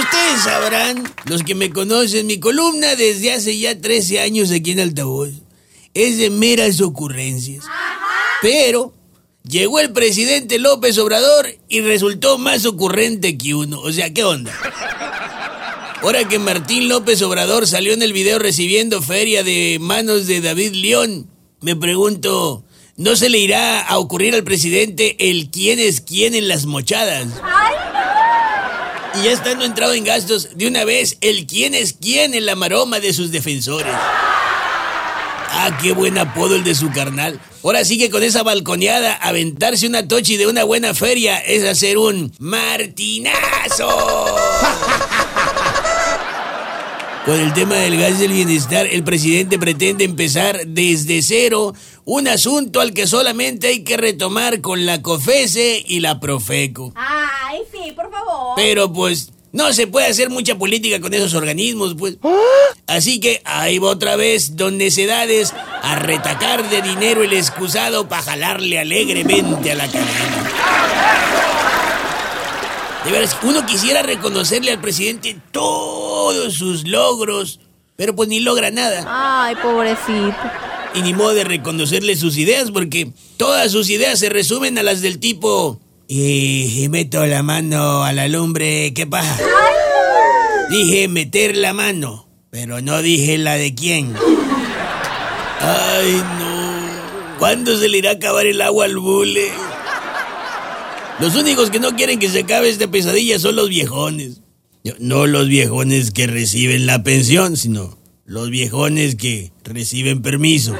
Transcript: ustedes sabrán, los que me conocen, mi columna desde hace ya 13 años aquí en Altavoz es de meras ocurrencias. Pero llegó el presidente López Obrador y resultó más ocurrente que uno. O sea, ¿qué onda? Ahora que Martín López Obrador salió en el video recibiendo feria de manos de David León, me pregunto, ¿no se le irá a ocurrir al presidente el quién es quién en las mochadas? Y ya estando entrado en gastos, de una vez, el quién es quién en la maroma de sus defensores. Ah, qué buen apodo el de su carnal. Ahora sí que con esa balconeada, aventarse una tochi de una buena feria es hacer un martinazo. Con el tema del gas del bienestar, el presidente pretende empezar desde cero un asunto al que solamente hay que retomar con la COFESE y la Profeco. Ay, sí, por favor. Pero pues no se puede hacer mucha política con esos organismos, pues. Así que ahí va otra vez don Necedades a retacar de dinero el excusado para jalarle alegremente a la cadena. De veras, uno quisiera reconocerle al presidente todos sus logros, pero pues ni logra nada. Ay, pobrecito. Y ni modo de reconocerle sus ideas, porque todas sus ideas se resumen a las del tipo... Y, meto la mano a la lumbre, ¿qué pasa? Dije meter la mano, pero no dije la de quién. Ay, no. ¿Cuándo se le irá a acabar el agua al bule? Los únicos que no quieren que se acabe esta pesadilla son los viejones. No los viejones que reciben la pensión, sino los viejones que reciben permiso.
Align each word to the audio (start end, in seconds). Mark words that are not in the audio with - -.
ustedes 0.00 0.42
sabrán, 0.42 1.14
los 1.26 1.42
que 1.42 1.54
me 1.54 1.70
conocen, 1.70 2.26
mi 2.26 2.40
columna 2.40 2.96
desde 2.96 3.32
hace 3.32 3.58
ya 3.58 3.80
13 3.80 4.20
años 4.20 4.50
aquí 4.50 4.72
en 4.72 4.80
Altavoz 4.80 5.30
es 5.94 6.18
de 6.18 6.30
meras 6.30 6.80
ocurrencias. 6.80 7.64
Pero 8.42 8.94
llegó 9.42 9.80
el 9.80 9.92
presidente 9.92 10.58
López 10.58 10.98
Obrador 10.98 11.48
y 11.68 11.80
resultó 11.80 12.38
más 12.38 12.64
ocurrente 12.66 13.36
que 13.36 13.54
uno. 13.54 13.80
O 13.80 13.92
sea, 13.92 14.12
¿qué 14.12 14.24
onda? 14.24 14.52
Ahora 16.02 16.26
que 16.26 16.38
Martín 16.38 16.88
López 16.88 17.20
Obrador 17.22 17.66
salió 17.66 17.92
en 17.92 18.02
el 18.02 18.12
video 18.12 18.38
recibiendo 18.38 19.02
feria 19.02 19.42
de 19.42 19.78
manos 19.80 20.26
de 20.26 20.40
David 20.40 20.72
León, 20.72 21.28
me 21.60 21.76
pregunto, 21.76 22.64
¿no 22.96 23.16
se 23.16 23.28
le 23.28 23.38
irá 23.38 23.80
a 23.82 23.98
ocurrir 23.98 24.34
al 24.34 24.44
presidente 24.44 25.16
el 25.30 25.50
quién 25.50 25.78
es 25.78 26.00
quién 26.00 26.34
en 26.34 26.48
las 26.48 26.64
mochadas? 26.64 27.28
Y 29.18 29.24
ya 29.24 29.32
estando 29.32 29.64
entrado 29.64 29.94
en 29.94 30.04
gastos, 30.04 30.50
de 30.54 30.68
una 30.68 30.84
vez, 30.84 31.16
el 31.20 31.46
quién 31.46 31.74
es 31.74 31.94
quién 32.00 32.34
en 32.34 32.46
la 32.46 32.54
maroma 32.54 33.00
de 33.00 33.12
sus 33.12 33.32
defensores. 33.32 33.92
Ah, 35.52 35.76
qué 35.82 35.92
buen 35.92 36.16
apodo 36.16 36.54
el 36.54 36.62
de 36.62 36.76
su 36.76 36.90
carnal. 36.92 37.40
Ahora 37.64 37.84
sí 37.84 37.98
que 37.98 38.08
con 38.08 38.22
esa 38.22 38.44
balconeada, 38.44 39.14
aventarse 39.14 39.86
una 39.86 40.06
tochi 40.06 40.36
de 40.36 40.46
una 40.46 40.62
buena 40.62 40.94
feria 40.94 41.38
es 41.38 41.64
hacer 41.64 41.98
un 41.98 42.32
martinazo. 42.38 43.88
Con 47.26 47.38
el 47.38 47.52
tema 47.52 47.74
del 47.74 47.98
gas 47.98 48.18
del 48.18 48.32
bienestar, 48.32 48.86
el 48.86 49.04
presidente 49.04 49.58
pretende 49.58 50.04
empezar 50.04 50.66
desde 50.66 51.20
cero 51.20 51.74
un 52.06 52.26
asunto 52.26 52.80
al 52.80 52.94
que 52.94 53.06
solamente 53.06 53.66
hay 53.68 53.84
que 53.84 53.98
retomar 53.98 54.62
con 54.62 54.86
la 54.86 55.02
COFESE 55.02 55.84
y 55.86 56.00
la 56.00 56.18
Profeco. 56.18 56.94
Ay, 57.50 57.62
sí, 57.72 57.90
por 57.90 58.08
favor. 58.12 58.52
Pero 58.54 58.92
pues 58.92 59.32
no 59.50 59.72
se 59.72 59.88
puede 59.88 60.06
hacer 60.06 60.30
mucha 60.30 60.56
política 60.56 61.00
con 61.00 61.12
esos 61.14 61.34
organismos, 61.34 61.96
pues. 61.98 62.16
Así 62.86 63.18
que 63.18 63.42
ahí 63.44 63.80
va 63.80 63.88
otra 63.88 64.14
vez 64.14 64.54
don 64.54 64.78
Necedades 64.78 65.52
a 65.82 65.96
retacar 65.96 66.70
de 66.70 66.80
dinero 66.80 67.24
el 67.24 67.32
excusado 67.32 68.08
para 68.08 68.22
jalarle 68.22 68.78
alegremente 68.78 69.72
a 69.72 69.74
la 69.74 69.88
cadena. 69.88 70.50
De 73.04 73.10
veras, 73.10 73.36
uno 73.42 73.66
quisiera 73.66 74.02
reconocerle 74.02 74.70
al 74.70 74.80
presidente 74.80 75.36
todos 75.50 76.54
sus 76.54 76.86
logros, 76.86 77.58
pero 77.96 78.14
pues 78.14 78.28
ni 78.28 78.38
logra 78.38 78.70
nada. 78.70 79.04
Ay, 79.08 79.56
pobrecito. 79.56 80.36
Y 80.94 81.02
ni 81.02 81.14
modo 81.14 81.34
de 81.34 81.42
reconocerle 81.42 82.14
sus 82.14 82.36
ideas, 82.36 82.70
porque 82.70 83.10
todas 83.36 83.72
sus 83.72 83.90
ideas 83.90 84.20
se 84.20 84.28
resumen 84.28 84.78
a 84.78 84.84
las 84.84 85.00
del 85.00 85.18
tipo... 85.18 85.80
Y, 86.12 86.88
meto 86.90 87.24
la 87.24 87.44
mano 87.44 88.02
a 88.02 88.12
la 88.12 88.26
lumbre, 88.26 88.92
¿qué 88.94 89.06
pasa? 89.06 89.38
Dije 90.68 91.06
meter 91.06 91.56
la 91.56 91.72
mano, 91.72 92.26
pero 92.50 92.80
no 92.80 93.00
dije 93.00 93.38
la 93.38 93.54
de 93.54 93.76
quién. 93.76 94.16
Ay, 95.60 96.20
no. 96.40 97.38
¿Cuándo 97.38 97.78
se 97.78 97.88
le 97.88 97.98
irá 97.98 98.10
a 98.10 98.14
acabar 98.14 98.44
el 98.46 98.60
agua 98.60 98.86
al 98.86 98.98
bule? 98.98 99.52
Los 101.20 101.36
únicos 101.36 101.70
que 101.70 101.78
no 101.78 101.94
quieren 101.94 102.18
que 102.18 102.28
se 102.28 102.40
acabe 102.40 102.70
esta 102.70 102.90
pesadilla 102.90 103.38
son 103.38 103.54
los 103.54 103.68
viejones. 103.68 104.40
No 104.98 105.28
los 105.28 105.46
viejones 105.46 106.10
que 106.10 106.26
reciben 106.26 106.86
la 106.86 107.04
pensión, 107.04 107.56
sino 107.56 107.98
los 108.24 108.50
viejones 108.50 109.14
que 109.14 109.52
reciben 109.62 110.22
permiso. 110.22 110.74